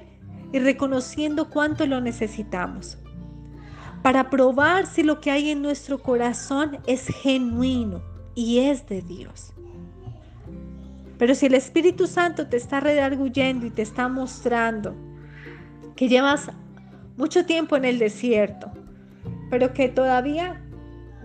y 0.51 0.59
reconociendo 0.59 1.49
cuánto 1.49 1.85
lo 1.85 2.01
necesitamos. 2.01 2.97
Para 4.01 4.29
probar 4.29 4.87
si 4.87 5.03
lo 5.03 5.19
que 5.19 5.31
hay 5.31 5.49
en 5.49 5.61
nuestro 5.61 5.99
corazón 5.99 6.79
es 6.87 7.07
genuino 7.07 8.01
y 8.33 8.59
es 8.59 8.87
de 8.87 9.01
Dios. 9.01 9.53
Pero 11.17 11.35
si 11.35 11.47
el 11.47 11.53
Espíritu 11.53 12.07
Santo 12.07 12.47
te 12.47 12.55
está 12.55 12.79
redarguyendo 12.79 13.65
y 13.65 13.71
te 13.71 13.81
está 13.81 14.07
mostrando 14.07 14.95
que 15.97 16.07
llevas 16.07 16.49
mucho 17.17 17.45
tiempo 17.45 17.75
en 17.75 17.83
el 17.83 17.99
desierto, 17.99 18.71
pero 19.49 19.73
que 19.73 19.89
todavía 19.89 20.61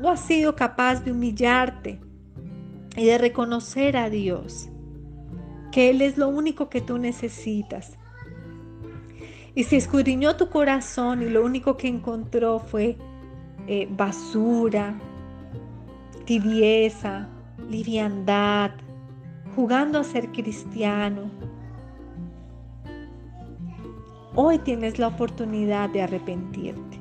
no 0.00 0.10
has 0.10 0.20
sido 0.20 0.56
capaz 0.56 1.04
de 1.04 1.12
humillarte 1.12 2.00
y 2.96 3.06
de 3.06 3.18
reconocer 3.18 3.96
a 3.96 4.10
Dios, 4.10 4.68
que 5.72 5.90
Él 5.90 6.02
es 6.02 6.16
lo 6.16 6.28
único 6.28 6.68
que 6.68 6.80
tú 6.80 6.98
necesitas. 6.98 7.98
Y 9.54 9.64
si 9.64 9.76
escudriñó 9.76 10.36
tu 10.36 10.48
corazón 10.48 11.22
y 11.22 11.28
lo 11.28 11.44
único 11.44 11.76
que 11.76 11.88
encontró 11.88 12.58
fue 12.58 12.96
eh, 13.66 13.88
basura, 13.90 14.98
tibieza, 16.24 17.28
liviandad, 17.68 18.72
jugando 19.54 20.00
a 20.00 20.04
ser 20.04 20.32
cristiano. 20.32 21.30
Hoy 24.34 24.58
tienes 24.58 24.98
la 24.98 25.08
oportunidad 25.08 25.90
de 25.90 26.02
arrepentirte 26.02 26.93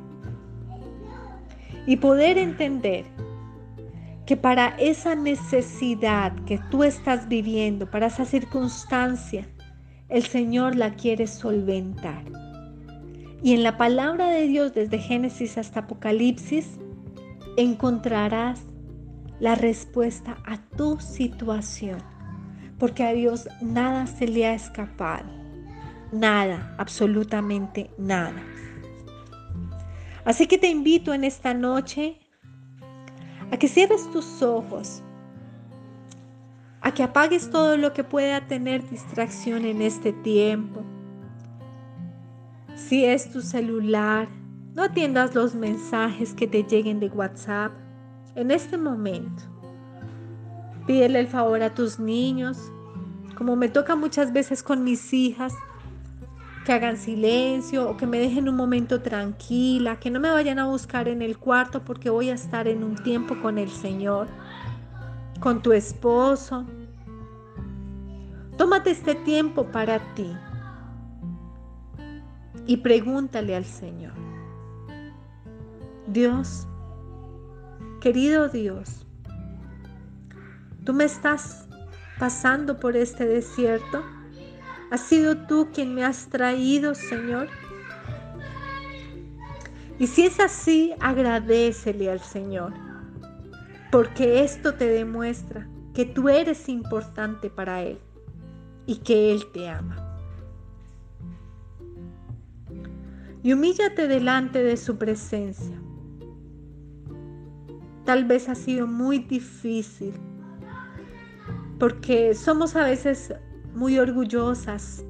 y 1.85 1.97
poder 1.97 2.37
entender 2.37 3.05
que 4.25 4.37
para 4.37 4.69
esa 4.77 5.15
necesidad 5.15 6.33
que 6.45 6.59
tú 6.71 6.83
estás 6.83 7.27
viviendo, 7.27 7.89
para 7.89 8.07
esa 8.07 8.25
circunstancia, 8.25 9.47
el 10.09 10.23
Señor 10.23 10.75
la 10.75 10.93
quiere 10.95 11.27
solventar. 11.27 12.23
Y 13.41 13.53
en 13.53 13.63
la 13.63 13.77
palabra 13.77 14.29
de 14.29 14.47
Dios, 14.47 14.73
desde 14.73 14.99
Génesis 14.99 15.57
hasta 15.57 15.81
Apocalipsis, 15.81 16.79
encontrarás 17.57 18.61
la 19.39 19.55
respuesta 19.55 20.37
a 20.45 20.57
tu 20.77 20.99
situación 20.99 21.97
porque 22.83 23.05
a 23.05 23.13
Dios 23.13 23.47
nada 23.61 24.07
se 24.07 24.27
le 24.27 24.45
ha 24.45 24.53
escapado. 24.53 25.23
Nada, 26.11 26.75
absolutamente 26.77 27.89
nada. 27.97 28.43
Así 30.25 30.47
que 30.47 30.57
te 30.57 30.69
invito 30.69 31.13
en 31.13 31.23
esta 31.23 31.53
noche 31.53 32.19
a 33.51 33.57
que 33.57 33.67
cierres 33.67 34.09
tus 34.11 34.41
ojos, 34.41 35.03
a 36.81 36.93
que 36.93 37.03
apagues 37.03 37.49
todo 37.49 37.77
lo 37.77 37.93
que 37.93 38.03
pueda 38.03 38.47
tener 38.47 38.87
distracción 38.89 39.65
en 39.65 39.81
este 39.81 40.13
tiempo. 40.13 40.81
Si 42.75 43.05
es 43.05 43.31
tu 43.31 43.41
celular, 43.41 44.27
no 44.75 44.83
atiendas 44.83 45.35
los 45.35 45.55
mensajes 45.55 46.33
que 46.33 46.47
te 46.47 46.63
lleguen 46.63 46.99
de 46.99 47.07
WhatsApp 47.09 47.73
en 48.35 48.49
este 48.49 48.77
momento. 48.77 49.43
Pídele 50.87 51.19
el 51.19 51.27
favor 51.27 51.61
a 51.61 51.73
tus 51.73 51.99
niños, 51.99 52.71
como 53.37 53.55
me 53.55 53.69
toca 53.69 53.95
muchas 53.95 54.33
veces 54.33 54.63
con 54.63 54.83
mis 54.83 55.13
hijas, 55.13 55.53
que 56.65 56.73
hagan 56.73 56.97
silencio 56.97 57.89
o 57.89 57.97
que 57.97 58.07
me 58.07 58.19
dejen 58.19 58.47
un 58.49 58.55
momento 58.55 59.01
tranquila, 59.01 59.99
que 59.99 60.09
no 60.09 60.19
me 60.19 60.29
vayan 60.29 60.59
a 60.59 60.65
buscar 60.65 61.07
en 61.07 61.21
el 61.21 61.37
cuarto 61.37 61.83
porque 61.83 62.09
voy 62.09 62.29
a 62.29 62.33
estar 62.33 62.67
en 62.67 62.83
un 62.83 62.95
tiempo 62.95 63.39
con 63.41 63.57
el 63.57 63.69
Señor, 63.69 64.27
con 65.39 65.61
tu 65.61 65.73
esposo. 65.73 66.65
Tómate 68.57 68.91
este 68.91 69.15
tiempo 69.15 69.65
para 69.71 69.99
ti 70.13 70.31
y 72.65 72.77
pregúntale 72.77 73.55
al 73.55 73.65
Señor. 73.65 74.13
Dios, 76.07 76.67
querido 77.99 78.49
Dios, 78.49 79.03
Tú 80.85 80.91
me 80.91 81.05
estás 81.05 81.65
pasando 82.19 82.77
por 82.77 82.97
este 82.97 83.25
desierto. 83.25 84.03
Has 84.93 85.01
sido 85.01 85.35
tú 85.35 85.69
quien 85.73 85.95
me 85.95 86.05
has 86.05 86.27
traído, 86.27 86.93
Señor. 86.93 87.47
Y 89.97 90.05
si 90.05 90.27
es 90.27 90.39
así, 90.39 90.93
agradecele 90.99 92.11
al 92.11 92.19
Señor, 92.19 92.73
porque 93.91 94.43
esto 94.43 94.75
te 94.75 94.85
demuestra 94.85 95.67
que 95.95 96.05
tú 96.05 96.29
eres 96.29 96.69
importante 96.69 97.49
para 97.49 97.81
Él 97.81 97.97
y 98.85 98.97
que 98.97 99.31
Él 99.31 99.41
te 99.51 99.67
ama. 99.67 100.15
Y 103.41 103.51
humíllate 103.51 104.07
delante 104.07 104.61
de 104.61 104.77
su 104.77 104.99
presencia. 104.99 105.75
Tal 108.05 108.25
vez 108.25 108.47
ha 108.47 108.53
sido 108.53 108.85
muy 108.85 109.17
difícil 109.17 110.13
porque 111.79 112.35
somos 112.35 112.75
a 112.75 112.83
veces 112.83 113.33
muy 113.75 113.97
orgullosas 113.99 115.03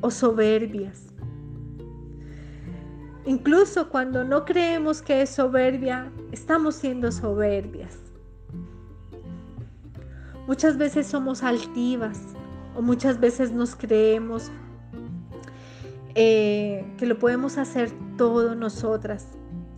o 0.00 0.10
soberbias. 0.10 1.06
Incluso 3.26 3.90
cuando 3.90 4.24
no 4.24 4.44
creemos 4.44 5.02
que 5.02 5.22
es 5.22 5.30
soberbia, 5.30 6.10
estamos 6.32 6.74
siendo 6.74 7.12
soberbias. 7.12 7.98
Muchas 10.46 10.78
veces 10.78 11.06
somos 11.06 11.42
altivas 11.42 12.18
o 12.74 12.82
muchas 12.82 13.20
veces 13.20 13.52
nos 13.52 13.76
creemos 13.76 14.50
eh, 16.14 16.84
que 16.98 17.06
lo 17.06 17.18
podemos 17.18 17.56
hacer 17.58 17.92
todo 18.16 18.54
nosotras, 18.54 19.28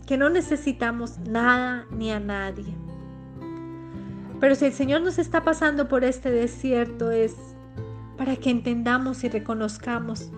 que 0.07 0.17
no 0.17 0.29
necesitamos 0.29 1.19
nada 1.19 1.85
ni 1.91 2.11
a 2.11 2.19
nadie. 2.19 2.73
Pero 4.39 4.55
si 4.55 4.65
el 4.65 4.73
Señor 4.73 5.01
nos 5.01 5.19
está 5.19 5.43
pasando 5.43 5.87
por 5.87 6.03
este 6.03 6.31
desierto 6.31 7.11
es 7.11 7.35
para 8.17 8.35
que 8.35 8.49
entendamos 8.49 9.23
y 9.23 9.29
reconozcamos 9.29 10.31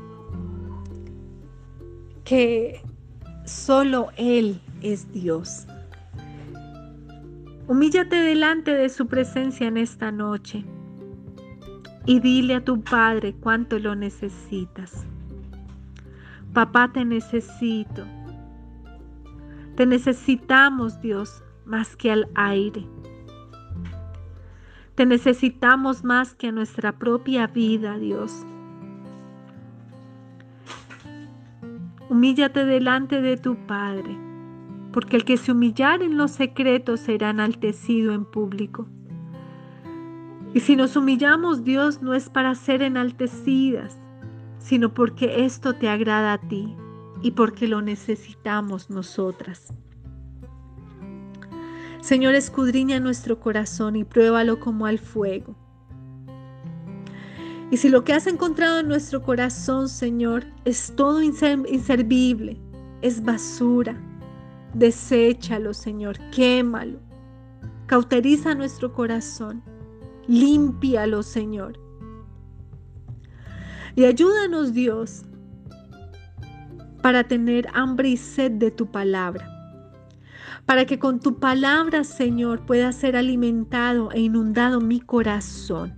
que 2.23 2.81
solo 3.45 4.09
Él 4.17 4.59
es 4.81 5.11
Dios. 5.11 5.67
Humíllate 7.67 8.15
delante 8.15 8.71
de 8.71 8.89
su 8.89 9.07
presencia 9.07 9.67
en 9.67 9.77
esta 9.77 10.11
noche 10.11 10.63
y 12.05 12.19
dile 12.19 12.55
a 12.55 12.63
tu 12.63 12.81
Padre 12.81 13.33
cuánto 13.39 13.79
lo 13.79 13.95
necesitas. 13.95 15.05
Papá, 16.53 16.91
te 16.93 17.03
necesito. 17.03 18.05
Te 19.75 19.85
necesitamos, 19.85 21.01
Dios, 21.01 21.43
más 21.65 21.95
que 21.95 22.11
al 22.11 22.29
aire. 22.35 22.85
Te 24.95 25.05
necesitamos 25.05 26.05
más 26.05 26.33
que 26.35 26.53
nuestra 26.53 26.93
propia 26.93 27.47
vida, 27.47 27.97
Dios. 27.99 28.45
Humíllate 32.09 32.63
delante 32.63 33.21
de 33.21 33.35
tu 33.35 33.57
Padre, 33.67 34.17
porque 34.93 35.17
el 35.17 35.25
que 35.25 35.35
se 35.35 35.51
humillar 35.51 36.01
en 36.01 36.17
los 36.17 36.31
secretos 36.31 37.01
será 37.01 37.31
enaltecido 37.31 38.13
en 38.13 38.23
público. 38.23 38.87
Y 40.53 40.61
si 40.61 40.77
nos 40.77 40.95
humillamos, 40.95 41.65
Dios, 41.65 42.01
no 42.01 42.13
es 42.13 42.29
para 42.29 42.55
ser 42.55 42.81
enaltecidas, 42.81 43.99
sino 44.59 44.93
porque 44.93 45.43
esto 45.43 45.73
te 45.73 45.89
agrada 45.89 46.31
a 46.31 46.37
ti 46.37 46.73
y 47.21 47.31
porque 47.31 47.67
lo 47.67 47.81
necesitamos 47.81 48.89
nosotras. 48.89 49.73
Señor, 52.05 52.35
escudriña 52.35 52.99
nuestro 52.99 53.39
corazón 53.39 53.95
y 53.95 54.03
pruébalo 54.03 54.59
como 54.59 54.85
al 54.85 54.99
fuego. 54.99 55.55
Y 57.71 57.77
si 57.77 57.89
lo 57.89 58.03
que 58.03 58.13
has 58.13 58.27
encontrado 58.27 58.81
en 58.81 58.87
nuestro 58.87 59.23
corazón, 59.23 59.89
Señor, 59.89 60.45
es 60.65 60.93
todo 60.95 61.23
inservible, 61.23 62.61
es 63.01 63.23
basura, 63.23 63.99
deséchalo, 64.75 65.73
Señor, 65.73 66.19
quémalo. 66.29 66.99
Cauteriza 67.87 68.53
nuestro 68.53 68.93
corazón, 68.93 69.63
límpialo, 70.27 71.23
Señor. 71.23 71.79
Y 73.95 74.05
ayúdanos 74.05 74.75
Dios 74.75 75.23
para 77.01 77.23
tener 77.23 77.67
hambre 77.73 78.09
y 78.09 78.17
sed 78.17 78.51
de 78.51 78.69
tu 78.69 78.85
palabra. 78.91 79.54
Para 80.65 80.85
que 80.85 80.97
con 80.97 81.19
tu 81.19 81.39
palabra, 81.39 82.03
Señor, 82.03 82.65
pueda 82.65 82.91
ser 82.91 83.15
alimentado 83.15 84.11
e 84.11 84.21
inundado 84.21 84.81
mi 84.81 84.99
corazón. 84.99 85.93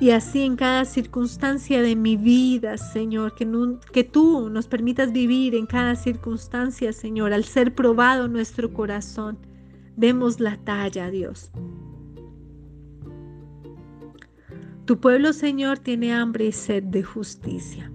Y 0.00 0.12
así 0.12 0.40
en 0.40 0.56
cada 0.56 0.86
circunstancia 0.86 1.82
de 1.82 1.94
mi 1.94 2.16
vida, 2.16 2.78
Señor, 2.78 3.34
que, 3.34 4.04
tú 4.04 4.48
nos 4.48 4.66
permitas 4.66 5.12
vivir 5.12 5.54
en 5.54 5.66
cada 5.66 5.94
circunstancia, 5.94 6.94
Señor, 6.94 7.34
al 7.34 7.44
ser 7.44 7.74
probado 7.74 8.26
nuestro 8.26 8.72
corazón, 8.72 9.38
demos 9.96 10.40
la 10.40 10.56
talla, 10.56 11.10
Dios. 11.10 11.50
Tu 14.86 14.98
pueblo, 14.98 15.34
Señor, 15.34 15.78
tiene 15.78 16.14
hambre 16.14 16.46
y 16.46 16.52
sed 16.52 16.82
de 16.84 17.02
justicia. 17.02 17.92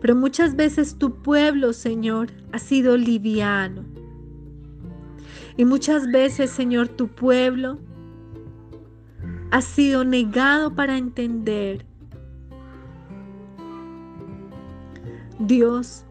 Pero 0.00 0.14
muchas 0.14 0.54
veces 0.54 0.96
tu 0.96 1.22
pueblo, 1.22 1.72
Señor, 1.72 2.28
ha 2.52 2.58
sido 2.58 2.96
liviano. 2.96 3.84
Y 5.56 5.64
muchas 5.64 6.10
veces, 6.10 6.50
Señor, 6.50 6.88
tu 6.88 7.08
pueblo 7.08 7.78
ha 9.50 9.60
sido 9.60 10.04
negado 10.04 10.74
para 10.74 10.96
entender. 10.96 11.84
Dios, 15.40 16.04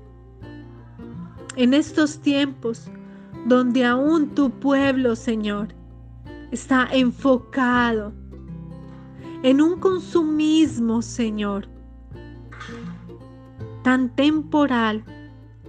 en 1.56 1.74
estos 1.74 2.20
tiempos 2.20 2.90
donde 3.46 3.86
aún 3.86 4.36
tu 4.36 4.50
pueblo, 4.50 5.16
Señor, 5.16 5.70
está 6.52 6.88
enfocado 6.92 8.14
en 9.44 9.62
un 9.62 9.80
consumismo, 9.80 11.02
Señor, 11.02 11.68
tan 13.88 14.14
temporal 14.14 15.06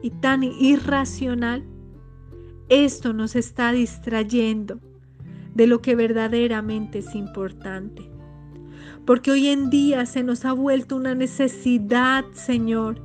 y 0.03 0.11
tan 0.11 0.43
irracional, 0.43 1.63
esto 2.69 3.13
nos 3.13 3.37
está 3.37 3.71
distrayendo 3.71 4.81
de 5.55 5.69
lo 5.69 5.81
que 5.83 5.95
verdaderamente 5.95 6.99
es 6.99 7.15
importante. 7.15 8.11
Porque 9.07 9.31
hoy 9.31 9.47
en 9.47 9.71
día 9.71 10.05
se 10.05 10.25
nos 10.25 10.45
ha 10.45 10.53
vuelto 10.53 10.97
una 10.97 11.15
necesidad, 11.15 12.25
Señor, 12.33 13.01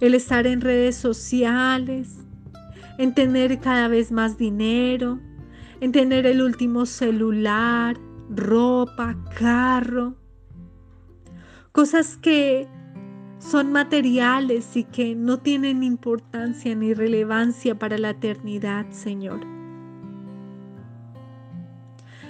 el 0.00 0.14
estar 0.14 0.46
en 0.46 0.60
redes 0.60 0.96
sociales, 0.96 2.18
en 2.98 3.14
tener 3.14 3.60
cada 3.60 3.88
vez 3.88 4.12
más 4.12 4.36
dinero, 4.36 5.18
en 5.80 5.92
tener 5.92 6.26
el 6.26 6.42
último 6.42 6.84
celular, 6.84 7.96
ropa, 8.28 9.16
carro, 9.38 10.16
cosas 11.72 12.18
que 12.18 12.68
son 13.40 13.72
materiales 13.72 14.76
y 14.76 14.84
que 14.84 15.16
no 15.16 15.38
tienen 15.38 15.82
importancia 15.82 16.74
ni 16.74 16.92
relevancia 16.94 17.76
para 17.76 17.98
la 17.98 18.10
eternidad, 18.10 18.88
Señor. 18.90 19.40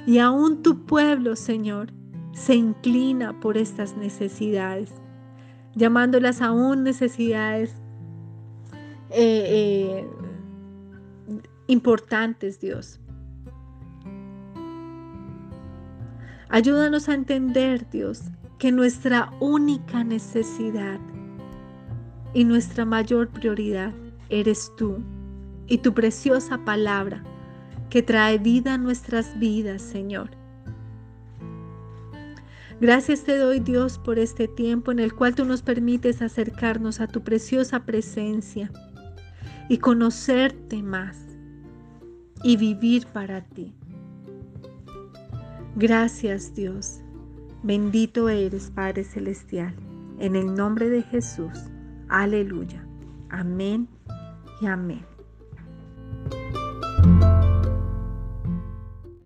Y 0.07 0.19
aún 0.19 0.63
tu 0.63 0.87
pueblo, 0.87 1.37
Señor, 1.37 1.93
se 2.33 2.55
inclina 2.55 3.39
por 3.41 3.59
estas 3.59 3.97
necesidades, 3.97 4.95
llamándolas 5.75 6.41
aún 6.41 6.85
necesidades 6.85 7.75
eh, 9.11 10.07
eh, 10.07 10.09
importantes, 11.67 12.61
Dios. 12.61 13.01
Ayúdanos 16.49 17.09
a 17.09 17.15
entender, 17.15 17.89
Dios, 17.91 18.23
que 18.61 18.71
nuestra 18.71 19.33
única 19.41 20.05
necesidad 20.05 21.01
y 22.35 22.45
nuestra 22.45 22.85
mayor 22.85 23.31
prioridad 23.31 23.93
eres 24.29 24.71
tú 24.77 24.99
y 25.67 25.79
tu 25.79 25.95
preciosa 25.95 26.59
palabra 26.59 27.25
que 27.89 28.03
trae 28.03 28.37
vida 28.37 28.75
a 28.75 28.79
nuestras 28.79 29.37
vidas, 29.39 29.81
Señor. 29.81 30.31
Gracias 32.83 33.25
te 33.25 33.39
doy, 33.39 33.61
Dios, 33.61 33.99
por 33.99 34.19
este 34.19 34.47
tiempo 34.47 34.93
en 34.93 34.99
el 34.99 35.15
cual 35.15 35.35
tú 35.35 35.47
nos 35.47 35.63
permites 35.63 36.21
acercarnos 36.21 37.01
a 37.01 37.07
tu 37.07 37.23
preciosa 37.23 37.87
presencia 37.87 38.71
y 39.71 39.79
conocerte 39.79 40.83
más 40.83 41.17
y 42.43 42.59
vivir 42.59 43.07
para 43.07 43.41
ti. 43.41 43.75
Gracias 45.77 46.55
Dios. 46.55 47.01
Bendito 47.63 48.29
eres 48.29 48.71
Padre 48.71 49.05
Celestial. 49.05 49.75
En 50.19 50.35
el 50.35 50.55
nombre 50.55 50.89
de 50.89 51.03
Jesús. 51.03 51.53
Aleluya. 52.09 52.87
Amén 53.29 53.89
y 54.61 54.67
amén. 54.67 55.10